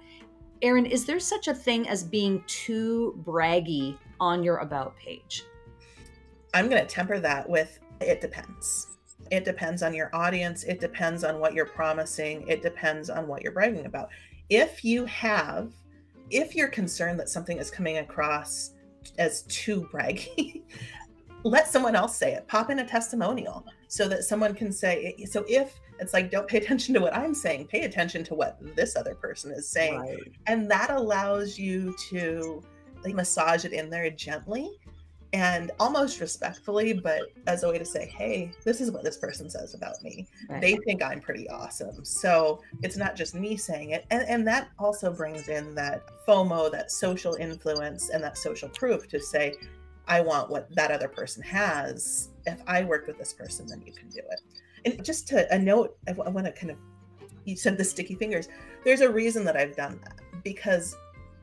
Erin, 0.61 0.85
is 0.85 1.05
there 1.05 1.19
such 1.19 1.47
a 1.47 1.53
thing 1.53 1.87
as 1.89 2.03
being 2.03 2.43
too 2.47 3.21
braggy 3.25 3.97
on 4.19 4.43
your 4.43 4.57
About 4.57 4.95
page? 4.97 5.43
I'm 6.53 6.69
going 6.69 6.81
to 6.81 6.87
temper 6.87 7.19
that 7.19 7.47
with 7.47 7.79
it 8.01 8.21
depends. 8.21 8.87
It 9.31 9.45
depends 9.45 9.81
on 9.83 9.93
your 9.93 10.09
audience. 10.13 10.63
It 10.63 10.79
depends 10.79 11.23
on 11.23 11.39
what 11.39 11.53
you're 11.53 11.65
promising. 11.65 12.47
It 12.47 12.61
depends 12.61 13.09
on 13.09 13.27
what 13.27 13.41
you're 13.41 13.51
bragging 13.51 13.85
about. 13.85 14.09
If 14.49 14.85
you 14.85 15.05
have, 15.05 15.71
if 16.29 16.55
you're 16.55 16.67
concerned 16.67 17.19
that 17.19 17.29
something 17.29 17.57
is 17.57 17.71
coming 17.71 17.97
across 17.97 18.71
as 19.17 19.43
too 19.43 19.87
braggy, 19.91 20.63
let 21.43 21.67
someone 21.67 21.95
else 21.95 22.15
say 22.17 22.33
it. 22.33 22.47
Pop 22.47 22.69
in 22.69 22.79
a 22.79 22.87
testimonial 22.87 23.65
so 23.87 24.07
that 24.07 24.23
someone 24.23 24.53
can 24.53 24.71
say, 24.71 25.15
so 25.29 25.45
if 25.47 25.79
it's 25.99 26.13
like, 26.13 26.29
don't 26.29 26.47
pay 26.47 26.57
attention 26.57 26.93
to 26.95 26.99
what 26.99 27.15
I'm 27.15 27.33
saying, 27.33 27.67
pay 27.67 27.83
attention 27.83 28.23
to 28.25 28.35
what 28.35 28.57
this 28.75 28.95
other 28.95 29.15
person 29.15 29.51
is 29.51 29.69
saying. 29.69 29.99
Right. 29.99 30.31
And 30.47 30.69
that 30.69 30.91
allows 30.91 31.57
you 31.57 31.95
to 32.09 32.61
like 33.05 33.15
massage 33.15 33.65
it 33.65 33.73
in 33.73 33.89
there 33.89 34.09
gently 34.09 34.71
and 35.35 35.71
almost 35.81 36.21
respectfully, 36.21 36.93
but 36.93 37.23
as 37.47 37.63
a 37.63 37.69
way 37.69 37.77
to 37.77 37.83
say, 37.83 38.05
hey, 38.05 38.53
this 38.63 38.79
is 38.79 38.89
what 38.89 39.03
this 39.03 39.17
person 39.17 39.49
says 39.49 39.73
about 39.73 40.01
me. 40.01 40.25
Right. 40.49 40.61
They 40.61 40.75
think 40.77 41.03
I'm 41.03 41.19
pretty 41.19 41.49
awesome. 41.49 42.05
So 42.05 42.61
it's 42.83 42.95
not 42.95 43.17
just 43.17 43.35
me 43.35 43.57
saying 43.57 43.89
it. 43.89 44.05
And, 44.11 44.25
and 44.29 44.47
that 44.47 44.69
also 44.79 45.11
brings 45.11 45.49
in 45.49 45.75
that 45.75 46.03
FOMO, 46.25 46.71
that 46.71 46.89
social 46.89 47.35
influence, 47.35 48.11
and 48.11 48.23
that 48.23 48.37
social 48.37 48.69
proof 48.69 49.09
to 49.09 49.19
say, 49.19 49.55
I 50.07 50.21
want 50.21 50.49
what 50.49 50.73
that 50.75 50.89
other 50.89 51.09
person 51.09 51.43
has. 51.43 52.29
If 52.45 52.61
I 52.65 52.83
work 52.83 53.05
with 53.05 53.17
this 53.17 53.33
person, 53.33 53.67
then 53.67 53.83
you 53.85 53.91
can 53.91 54.07
do 54.07 54.19
it. 54.19 54.39
And 54.85 55.03
just 55.03 55.27
to 55.29 55.53
a 55.53 55.59
note, 55.59 55.97
I, 56.07 56.11
I 56.11 56.29
want 56.29 56.45
to 56.45 56.53
kind 56.53 56.71
of, 56.71 56.77
you 57.43 57.57
said 57.57 57.77
the 57.77 57.83
sticky 57.83 58.15
fingers. 58.15 58.47
There's 58.85 59.01
a 59.01 59.11
reason 59.11 59.43
that 59.45 59.57
I've 59.57 59.75
done 59.75 59.99
that 60.05 60.43
because 60.43 60.95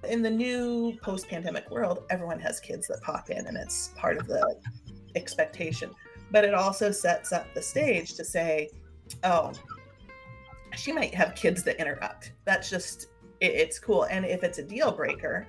in 0.05 0.23
the 0.23 0.31
new 0.31 0.99
post 1.03 1.29
pandemic 1.29 1.71
world, 1.71 2.05
everyone 2.11 2.41
has 2.41 2.61
kids 2.61 2.87
that 2.89 3.01
pop 3.03 3.31
in 3.31 3.47
and 3.47 3.57
it's 3.57 3.89
part 3.97 4.17
of 4.17 4.27
the 4.27 4.57
expectation. 5.15 5.91
But 6.31 6.45
it 6.45 6.55
also 6.55 6.91
sets 6.91 7.33
up 7.33 7.47
the 7.55 7.63
stage 7.63 8.15
to 8.15 8.25
say, 8.25 8.71
oh, 9.25 9.53
she 10.75 10.93
might 10.93 11.15
have 11.15 11.35
kids 11.35 11.63
that 11.65 11.79
interrupt. 11.79 12.33
That's 12.45 12.71
just, 12.71 13.09
it, 13.41 13.53
it's 13.53 13.79
cool. 13.79 14.05
And 14.05 14.25
if 14.25 14.43
it's 14.43 14.59
a 14.59 14.63
deal 14.63 14.93
breaker, 14.93 15.47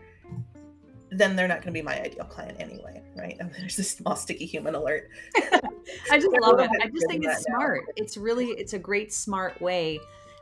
then 1.09 1.35
they're 1.35 1.47
not 1.47 1.57
going 1.57 1.67
to 1.67 1.71
be 1.71 1.81
my 1.81 2.01
ideal 2.01 2.25
client 2.25 2.57
anyway, 2.59 3.01
right? 3.15 3.37
And 3.39 3.51
there's 3.53 3.77
this 3.77 3.91
small 3.91 4.15
sticky 4.15 4.45
human 4.45 4.75
alert. 4.75 5.09
I 6.11 6.19
just 6.19 6.35
love 6.41 6.59
it. 6.59 6.69
I 6.81 6.87
just 6.87 7.07
think 7.07 7.23
it's 7.25 7.43
smart. 7.43 7.83
Now. 7.87 7.93
It's 7.95 8.17
really, 8.17 8.47
it's 8.47 8.73
a 8.73 8.79
great 8.79 9.13
smart 9.13 9.59
way 9.61 9.99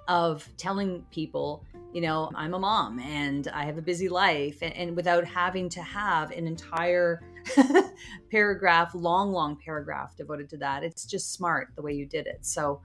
of 0.08 0.48
telling 0.58 1.06
people, 1.12 1.64
you 1.94 2.02
know, 2.02 2.32
I'm 2.36 2.54
a 2.54 2.60
mom 2.60 3.00
and 3.00 3.48
I 3.50 3.66
have 3.66 3.78
a 3.78 3.82
busy 3.82 4.10
life, 4.10 4.60
and, 4.62 4.74
and 4.76 4.96
without 4.96 5.26
having 5.26 5.70
to 5.70 5.82
have 5.82 6.32
an 6.32 6.48
entire 6.48 7.22
paragraph, 8.32 8.94
long, 8.94 9.32
long 9.32 9.58
paragraph 9.58 10.16
devoted 10.16 10.50
to 10.50 10.58
that. 10.58 10.84
It's 10.84 11.06
just 11.06 11.34
smart 11.34 11.70
the 11.76 11.82
way 11.82 11.94
you 11.94 12.06
did 12.06 12.28
it. 12.28 12.46
So 12.46 12.82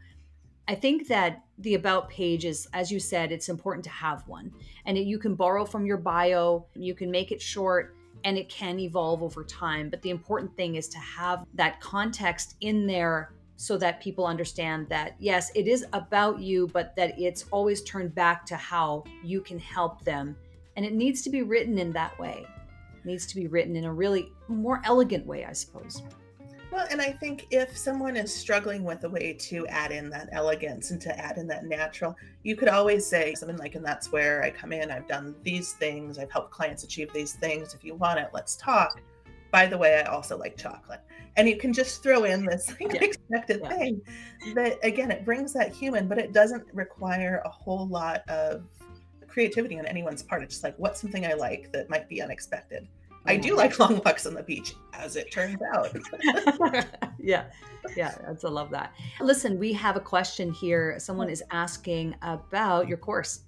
I 0.68 0.74
think 0.74 1.06
that 1.08 1.44
the 1.58 1.74
about 1.74 2.10
page 2.10 2.44
is, 2.44 2.66
as 2.72 2.90
you 2.90 2.98
said, 2.98 3.30
it's 3.30 3.48
important 3.48 3.84
to 3.84 3.90
have 3.90 4.26
one. 4.26 4.52
And 4.84 4.98
it, 4.98 5.06
you 5.06 5.18
can 5.18 5.34
borrow 5.34 5.64
from 5.64 5.86
your 5.86 5.96
bio, 5.96 6.66
you 6.74 6.94
can 6.94 7.10
make 7.10 7.30
it 7.30 7.40
short, 7.40 7.94
and 8.24 8.36
it 8.36 8.48
can 8.48 8.80
evolve 8.80 9.22
over 9.22 9.44
time. 9.44 9.88
But 9.88 10.02
the 10.02 10.10
important 10.10 10.56
thing 10.56 10.74
is 10.74 10.88
to 10.88 10.98
have 10.98 11.44
that 11.54 11.80
context 11.80 12.56
in 12.60 12.86
there 12.86 13.32
so 13.56 13.76
that 13.78 14.00
people 14.00 14.26
understand 14.26 14.88
that 14.88 15.16
yes, 15.18 15.50
it 15.54 15.66
is 15.66 15.86
about 15.92 16.40
you, 16.40 16.68
but 16.72 16.94
that 16.96 17.18
it's 17.18 17.46
always 17.50 17.82
turned 17.82 18.14
back 18.14 18.44
to 18.46 18.56
how 18.56 19.04
you 19.24 19.40
can 19.40 19.58
help 19.58 20.04
them. 20.04 20.36
And 20.76 20.84
it 20.84 20.92
needs 20.92 21.22
to 21.22 21.30
be 21.30 21.42
written 21.42 21.78
in 21.78 21.92
that 21.92 22.18
way. 22.18 22.46
It 22.94 23.06
needs 23.06 23.26
to 23.26 23.36
be 23.36 23.46
written 23.46 23.76
in 23.76 23.84
a 23.84 23.92
really 23.92 24.32
more 24.48 24.82
elegant 24.84 25.26
way, 25.26 25.44
I 25.46 25.52
suppose. 25.52 26.02
Well, 26.70 26.86
and 26.90 27.00
I 27.00 27.12
think 27.12 27.46
if 27.50 27.78
someone 27.78 28.16
is 28.16 28.34
struggling 28.34 28.84
with 28.84 29.04
a 29.04 29.08
way 29.08 29.32
to 29.32 29.66
add 29.68 29.92
in 29.92 30.10
that 30.10 30.28
elegance 30.32 30.90
and 30.90 31.00
to 31.00 31.18
add 31.18 31.38
in 31.38 31.46
that 31.46 31.64
natural, 31.64 32.14
you 32.42 32.56
could 32.56 32.68
always 32.68 33.06
say 33.06 33.34
something 33.34 33.56
like, 33.56 33.76
and 33.76 33.84
that's 33.84 34.12
where 34.12 34.42
I 34.42 34.50
come 34.50 34.72
in. 34.72 34.90
I've 34.90 35.08
done 35.08 35.34
these 35.42 35.72
things. 35.72 36.18
I've 36.18 36.30
helped 36.30 36.50
clients 36.50 36.82
achieve 36.82 37.12
these 37.14 37.34
things. 37.34 37.72
If 37.72 37.84
you 37.84 37.94
want 37.94 38.18
it, 38.18 38.28
let's 38.34 38.56
talk. 38.56 39.00
By 39.50 39.66
the 39.66 39.78
way, 39.78 40.02
I 40.04 40.10
also 40.10 40.36
like 40.36 40.58
chocolate 40.58 41.00
and 41.36 41.48
you 41.48 41.56
can 41.56 41.72
just 41.72 42.02
throw 42.02 42.24
in 42.24 42.44
this 42.44 42.74
unexpected 42.80 43.60
yeah. 43.62 43.68
thing 43.68 44.00
that 44.54 44.78
again 44.82 45.10
it 45.10 45.24
brings 45.24 45.52
that 45.52 45.72
human 45.72 46.08
but 46.08 46.18
it 46.18 46.32
doesn't 46.32 46.64
require 46.72 47.42
a 47.44 47.48
whole 47.48 47.86
lot 47.88 48.28
of 48.28 48.64
creativity 49.26 49.78
on 49.78 49.86
anyone's 49.86 50.22
part 50.22 50.42
it's 50.42 50.54
just 50.54 50.64
like 50.64 50.74
what's 50.78 51.00
something 51.00 51.26
i 51.26 51.34
like 51.34 51.70
that 51.72 51.90
might 51.90 52.08
be 52.08 52.22
unexpected 52.22 52.88
I 53.26 53.36
do 53.36 53.56
like 53.56 53.78
long 53.80 54.00
walks 54.04 54.26
on 54.26 54.34
the 54.34 54.42
beach, 54.42 54.74
as 54.92 55.16
it 55.16 55.32
turns 55.32 55.58
out. 55.74 55.94
yeah, 57.18 57.44
yeah, 57.96 58.14
I 58.26 58.48
love 58.48 58.70
that. 58.70 58.92
Listen, 59.20 59.58
we 59.58 59.72
have 59.72 59.96
a 59.96 60.00
question 60.00 60.52
here. 60.52 60.98
Someone 60.98 61.28
is 61.28 61.42
asking 61.50 62.14
about 62.22 62.88
your 62.88 62.98
course. 62.98 63.40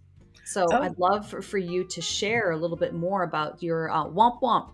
So 0.44 0.66
oh. 0.72 0.82
I'd 0.82 0.98
love 0.98 1.28
for, 1.28 1.42
for, 1.42 1.58
you 1.58 1.84
to 1.84 2.00
share 2.00 2.52
a 2.52 2.56
little 2.56 2.76
bit 2.76 2.94
more 2.94 3.24
about 3.24 3.62
your 3.62 3.90
uh, 3.90 4.06
Womp 4.06 4.40
Womp. 4.40 4.70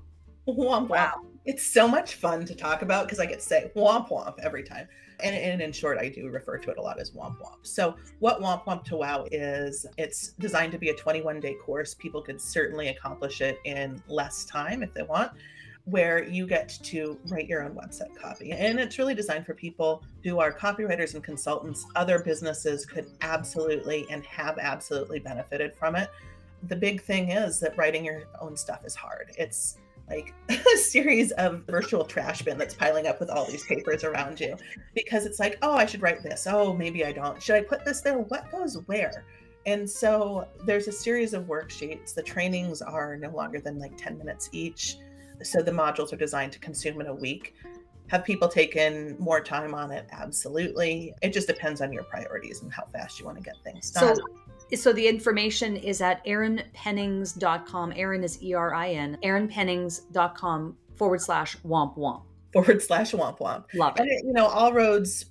Womp 0.46 0.88
Wow. 0.88 1.22
It's 1.44 1.64
so 1.66 1.86
much 1.86 2.14
fun 2.14 2.44
to 2.46 2.54
talk 2.54 2.82
about 2.82 3.04
because 3.04 3.20
I 3.20 3.26
get 3.26 3.40
to 3.40 3.44
say 3.44 3.70
womp 3.76 4.08
womp 4.08 4.38
every 4.40 4.62
time. 4.62 4.88
And, 5.22 5.34
and, 5.34 5.62
in 5.62 5.72
short, 5.72 5.98
I 5.98 6.08
do 6.08 6.28
refer 6.28 6.58
to 6.58 6.70
it 6.70 6.78
a 6.78 6.82
lot 6.82 6.98
as 6.98 7.12
Womp 7.12 7.38
Womp. 7.38 7.58
So, 7.62 7.94
what 8.18 8.40
Womp 8.40 8.64
Womp 8.64 8.84
to 8.86 8.96
Wow 8.96 9.26
is, 9.30 9.86
it's 9.96 10.32
designed 10.32 10.72
to 10.72 10.78
be 10.78 10.90
a 10.90 10.94
21 10.94 11.40
day 11.40 11.54
course. 11.64 11.94
People 11.94 12.20
could 12.20 12.40
certainly 12.40 12.88
accomplish 12.88 13.40
it 13.40 13.58
in 13.64 14.02
less 14.08 14.44
time 14.44 14.82
if 14.82 14.92
they 14.92 15.02
want, 15.02 15.30
where 15.84 16.24
you 16.24 16.46
get 16.46 16.68
to 16.82 17.18
write 17.28 17.46
your 17.46 17.62
own 17.62 17.74
website 17.74 18.14
copy. 18.16 18.50
And 18.50 18.80
it's 18.80 18.98
really 18.98 19.14
designed 19.14 19.46
for 19.46 19.54
people 19.54 20.02
who 20.24 20.40
are 20.40 20.52
copywriters 20.52 21.14
and 21.14 21.22
consultants. 21.22 21.86
Other 21.94 22.18
businesses 22.18 22.84
could 22.84 23.06
absolutely 23.20 24.06
and 24.10 24.24
have 24.26 24.58
absolutely 24.58 25.20
benefited 25.20 25.74
from 25.76 25.94
it. 25.94 26.10
The 26.64 26.76
big 26.76 27.02
thing 27.02 27.30
is 27.30 27.60
that 27.60 27.76
writing 27.76 28.04
your 28.04 28.24
own 28.40 28.56
stuff 28.56 28.84
is 28.84 28.94
hard. 28.94 29.32
It's 29.38 29.76
like 30.08 30.34
a 30.48 30.76
series 30.76 31.32
of 31.32 31.62
virtual 31.66 32.04
trash 32.04 32.42
bin 32.42 32.58
that's 32.58 32.74
piling 32.74 33.06
up 33.06 33.20
with 33.20 33.30
all 33.30 33.46
these 33.46 33.64
papers 33.64 34.04
around 34.04 34.40
you 34.40 34.56
because 34.94 35.26
it's 35.26 35.38
like, 35.38 35.58
oh, 35.62 35.74
I 35.74 35.86
should 35.86 36.02
write 36.02 36.22
this. 36.22 36.46
Oh, 36.48 36.74
maybe 36.74 37.04
I 37.04 37.12
don't. 37.12 37.42
Should 37.42 37.56
I 37.56 37.62
put 37.62 37.84
this 37.84 38.00
there? 38.00 38.18
What 38.18 38.50
goes 38.50 38.74
where? 38.86 39.24
And 39.66 39.88
so 39.88 40.46
there's 40.66 40.88
a 40.88 40.92
series 40.92 41.32
of 41.32 41.44
worksheets. 41.44 42.14
The 42.14 42.22
trainings 42.22 42.82
are 42.82 43.16
no 43.16 43.30
longer 43.30 43.60
than 43.60 43.78
like 43.78 43.96
10 43.96 44.18
minutes 44.18 44.50
each. 44.52 44.98
So 45.42 45.62
the 45.62 45.70
modules 45.70 46.12
are 46.12 46.16
designed 46.16 46.52
to 46.52 46.58
consume 46.58 47.00
in 47.00 47.06
a 47.06 47.14
week. 47.14 47.54
Have 48.08 48.24
people 48.24 48.48
taken 48.48 49.16
more 49.18 49.40
time 49.40 49.74
on 49.74 49.90
it? 49.90 50.06
Absolutely. 50.12 51.14
It 51.22 51.32
just 51.32 51.48
depends 51.48 51.80
on 51.80 51.92
your 51.92 52.04
priorities 52.04 52.60
and 52.62 52.72
how 52.72 52.84
fast 52.92 53.18
you 53.18 53.24
want 53.24 53.38
to 53.38 53.42
get 53.42 53.54
things 53.64 53.90
done. 53.90 54.14
So 54.16 54.22
so 54.76 54.92
the 54.92 55.06
information 55.06 55.76
is 55.76 56.00
at 56.00 56.24
erinpennings.com. 56.26 57.92
Erin 57.96 58.24
is 58.24 58.42
E 58.42 58.54
R 58.54 58.74
I 58.74 58.90
N, 58.90 59.18
erinpennings.com 59.22 60.76
forward 60.96 61.20
slash 61.20 61.56
womp 61.58 61.96
womp. 61.96 62.22
Forward 62.52 62.82
slash 62.82 63.12
womp 63.12 63.38
womp. 63.38 63.64
Love 63.74 63.98
it. 63.98 64.02
And, 64.02 64.28
you 64.28 64.32
know, 64.32 64.46
all 64.46 64.72
roads 64.72 65.26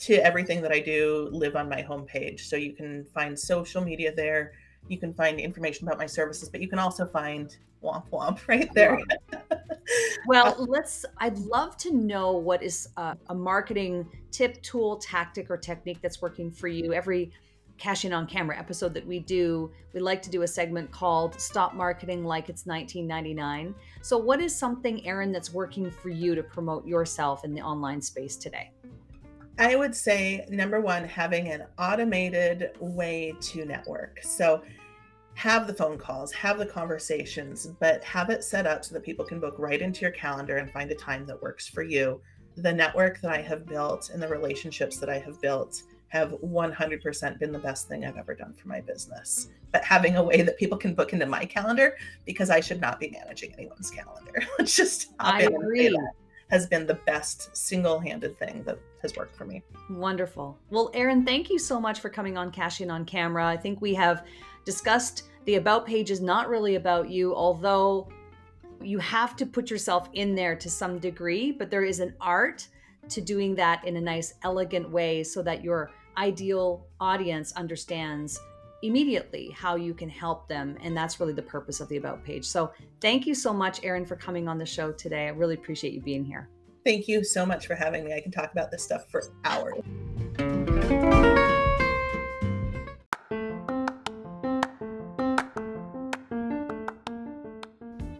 to 0.00 0.14
everything 0.24 0.60
that 0.62 0.72
I 0.72 0.80
do 0.80 1.28
live 1.32 1.56
on 1.56 1.68
my 1.68 1.82
homepage. 1.82 2.40
So 2.40 2.56
you 2.56 2.74
can 2.74 3.04
find 3.06 3.38
social 3.38 3.82
media 3.82 4.14
there. 4.14 4.52
You 4.88 4.98
can 4.98 5.14
find 5.14 5.40
information 5.40 5.86
about 5.86 5.98
my 5.98 6.06
services, 6.06 6.48
but 6.48 6.60
you 6.60 6.68
can 6.68 6.78
also 6.78 7.06
find 7.06 7.56
womp 7.82 8.08
womp 8.10 8.40
right 8.48 8.72
there. 8.74 8.98
well, 10.26 10.48
uh, 10.58 10.64
let's, 10.66 11.04
I'd 11.18 11.38
love 11.38 11.76
to 11.78 11.92
know 11.92 12.32
what 12.32 12.62
is 12.62 12.88
a, 12.96 13.16
a 13.28 13.34
marketing 13.34 14.06
tip, 14.30 14.62
tool, 14.62 14.96
tactic, 14.96 15.50
or 15.50 15.56
technique 15.56 15.98
that's 16.02 16.20
working 16.20 16.50
for 16.50 16.68
you. 16.68 16.92
Every 16.92 17.32
cash 17.78 18.04
in 18.04 18.12
on 18.12 18.26
camera 18.26 18.58
episode 18.58 18.94
that 18.94 19.06
we 19.06 19.18
do, 19.18 19.70
we 19.92 20.00
like 20.00 20.22
to 20.22 20.30
do 20.30 20.42
a 20.42 20.48
segment 20.48 20.90
called 20.90 21.40
Stop 21.40 21.74
Marketing 21.74 22.24
Like 22.24 22.48
It's 22.48 22.66
1999. 22.66 23.74
So, 24.02 24.18
what 24.18 24.40
is 24.40 24.54
something, 24.54 25.06
Erin, 25.06 25.32
that's 25.32 25.52
working 25.52 25.90
for 25.90 26.08
you 26.08 26.34
to 26.34 26.42
promote 26.42 26.86
yourself 26.86 27.44
in 27.44 27.54
the 27.54 27.62
online 27.62 28.00
space 28.00 28.36
today? 28.36 28.70
I 29.58 29.76
would 29.76 29.94
say 29.94 30.46
number 30.50 30.80
one, 30.80 31.04
having 31.04 31.48
an 31.48 31.64
automated 31.78 32.72
way 32.80 33.34
to 33.40 33.64
network. 33.64 34.20
So, 34.22 34.62
have 35.34 35.66
the 35.66 35.74
phone 35.74 35.98
calls, 35.98 36.32
have 36.32 36.58
the 36.58 36.66
conversations, 36.66 37.66
but 37.80 38.04
have 38.04 38.30
it 38.30 38.44
set 38.44 38.66
up 38.66 38.84
so 38.84 38.94
that 38.94 39.02
people 39.02 39.24
can 39.24 39.40
book 39.40 39.56
right 39.58 39.82
into 39.82 40.02
your 40.02 40.12
calendar 40.12 40.58
and 40.58 40.70
find 40.70 40.90
a 40.92 40.94
time 40.94 41.26
that 41.26 41.42
works 41.42 41.66
for 41.66 41.82
you. 41.82 42.20
The 42.56 42.72
network 42.72 43.20
that 43.20 43.32
I 43.32 43.42
have 43.42 43.66
built 43.66 44.10
and 44.10 44.22
the 44.22 44.28
relationships 44.28 44.98
that 44.98 45.10
I 45.10 45.18
have 45.18 45.40
built 45.40 45.82
have 46.14 46.30
100% 46.30 47.38
been 47.40 47.50
the 47.50 47.58
best 47.58 47.88
thing 47.88 48.04
I've 48.04 48.16
ever 48.16 48.36
done 48.36 48.54
for 48.54 48.68
my 48.68 48.80
business. 48.80 49.48
But 49.72 49.82
having 49.82 50.16
a 50.16 50.22
way 50.22 50.42
that 50.42 50.56
people 50.56 50.78
can 50.78 50.94
book 50.94 51.12
into 51.12 51.26
my 51.26 51.44
calendar 51.44 51.96
because 52.24 52.50
I 52.50 52.60
should 52.60 52.80
not 52.80 53.00
be 53.00 53.10
managing 53.10 53.52
anyone's 53.54 53.90
calendar. 53.90 54.40
Let's 54.58 54.76
just 54.76 55.10
I 55.18 55.42
agree. 55.42 55.92
has 56.50 56.68
been 56.68 56.86
the 56.86 56.94
best 56.94 57.56
single-handed 57.56 58.38
thing 58.38 58.62
that 58.62 58.78
has 59.02 59.16
worked 59.16 59.34
for 59.34 59.44
me. 59.44 59.64
Wonderful. 59.90 60.56
Well, 60.70 60.92
Erin, 60.94 61.24
thank 61.24 61.50
you 61.50 61.58
so 61.58 61.80
much 61.80 61.98
for 61.98 62.08
coming 62.08 62.38
on 62.38 62.52
Cash 62.52 62.80
In 62.80 62.92
on 62.92 63.04
Camera. 63.04 63.44
I 63.44 63.56
think 63.56 63.80
we 63.80 63.92
have 63.94 64.24
discussed 64.64 65.24
the 65.46 65.56
about 65.56 65.84
page 65.84 66.12
is 66.12 66.20
not 66.20 66.48
really 66.48 66.76
about 66.76 67.10
you, 67.10 67.34
although 67.34 68.08
you 68.80 69.00
have 69.00 69.34
to 69.34 69.46
put 69.46 69.68
yourself 69.68 70.08
in 70.12 70.36
there 70.36 70.54
to 70.54 70.70
some 70.70 71.00
degree, 71.00 71.50
but 71.50 71.72
there 71.72 71.84
is 71.84 71.98
an 71.98 72.14
art 72.20 72.68
to 73.08 73.20
doing 73.20 73.56
that 73.56 73.84
in 73.84 73.96
a 73.96 74.00
nice, 74.00 74.34
elegant 74.44 74.88
way 74.88 75.24
so 75.24 75.42
that 75.42 75.64
your 75.64 75.90
ideal 76.16 76.86
audience 77.00 77.52
understands 77.52 78.38
immediately 78.82 79.50
how 79.50 79.76
you 79.76 79.94
can 79.94 80.08
help 80.08 80.46
them. 80.48 80.76
And 80.82 80.96
that's 80.96 81.18
really 81.18 81.32
the 81.32 81.42
purpose 81.42 81.80
of 81.80 81.88
the 81.88 81.96
About 81.96 82.22
page. 82.24 82.44
So 82.44 82.72
thank 83.00 83.26
you 83.26 83.34
so 83.34 83.52
much, 83.52 83.82
Erin, 83.82 84.04
for 84.04 84.16
coming 84.16 84.46
on 84.46 84.58
the 84.58 84.66
show 84.66 84.92
today. 84.92 85.26
I 85.26 85.30
really 85.30 85.54
appreciate 85.54 85.94
you 85.94 86.00
being 86.00 86.24
here. 86.24 86.48
Thank 86.84 87.08
you 87.08 87.24
so 87.24 87.46
much 87.46 87.66
for 87.66 87.74
having 87.74 88.04
me. 88.04 88.12
I 88.12 88.20
can 88.20 88.30
talk 88.30 88.52
about 88.52 88.70
this 88.70 88.84
stuff 88.84 89.10
for 89.10 89.22
hours. 89.44 89.82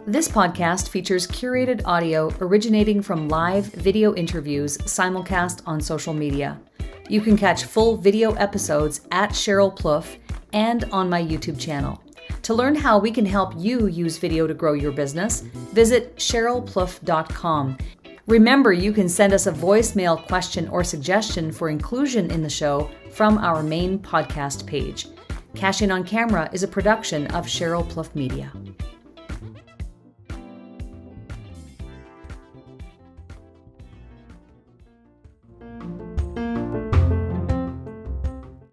This 0.07 0.29
podcast 0.29 0.91
features 0.91 1.27
curated 1.27 1.83
audio 1.85 2.31
originating 2.41 3.03
from 3.03 3.29
live 3.29 3.67
video 3.67 4.15
interviews 4.15 4.79
simulcast 4.79 5.63
on 5.67 5.81
social 5.81 6.15
media. 6.15 6.61
You 7.09 7.21
can 7.21 7.37
catch 7.37 7.65
full 7.65 7.97
video 7.97 8.33
episodes 8.35 9.03
at 9.11 9.31
Cheryl 9.31 9.77
Plouffe 9.77 10.17
and 10.53 10.85
on 10.85 11.11
my 11.11 11.23
YouTube 11.23 11.61
channel. 11.61 12.03
To 12.43 12.55
learn 12.55 12.75
how 12.75 12.99
we 12.99 13.11
can 13.11 13.27
help 13.27 13.53
you 13.57 13.87
use 13.87 14.19
video 14.19 14.47
to 14.47 14.55
grow 14.55 14.73
your 14.73 14.93
business, 14.93 15.41
visit 15.73 16.17
CherylPlouffe.com. 16.17 17.79
Remember, 18.27 18.73
you 18.73 18.93
can 18.93 19.09
send 19.09 19.35
us 19.35 19.47
a 19.47 19.53
voicemail 19.53 20.27
question 20.27 20.69
or 20.69 20.83
suggestion 20.83 21.53
for 21.53 21.69
inclusion 21.69 22.31
in 22.31 22.43
the 22.43 22.49
show 22.49 22.91
from 23.13 23.37
our 23.39 23.63
main 23.63 23.99
podcast 23.99 24.67
page. 24.67 25.09
Cash 25.55 25.83
In 25.83 25.91
on 25.91 26.05
Camera 26.05 26.49
is 26.53 26.63
a 26.63 26.69
production 26.69 27.27
of 27.29 27.47
Cheryl 27.47 27.85
Plouffe 27.85 28.15
Media. 28.15 28.51